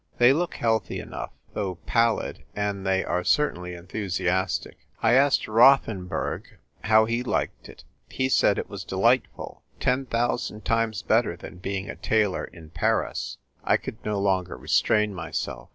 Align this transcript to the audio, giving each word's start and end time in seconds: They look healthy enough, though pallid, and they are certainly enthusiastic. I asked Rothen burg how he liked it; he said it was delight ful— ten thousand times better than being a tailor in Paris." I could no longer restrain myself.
They 0.17 0.33
look 0.33 0.55
healthy 0.55 0.99
enough, 0.99 1.29
though 1.53 1.75
pallid, 1.85 2.43
and 2.55 2.87
they 2.87 3.05
are 3.05 3.23
certainly 3.23 3.75
enthusiastic. 3.75 4.77
I 5.03 5.13
asked 5.13 5.45
Rothen 5.47 6.07
burg 6.07 6.57
how 6.85 7.05
he 7.05 7.21
liked 7.21 7.69
it; 7.69 7.83
he 8.09 8.27
said 8.27 8.57
it 8.57 8.67
was 8.67 8.83
delight 8.83 9.27
ful— 9.35 9.61
ten 9.79 10.07
thousand 10.07 10.65
times 10.65 11.03
better 11.03 11.37
than 11.37 11.57
being 11.57 11.87
a 11.87 11.95
tailor 11.95 12.45
in 12.45 12.71
Paris." 12.71 13.37
I 13.63 13.77
could 13.77 14.03
no 14.03 14.19
longer 14.19 14.57
restrain 14.57 15.13
myself. 15.13 15.69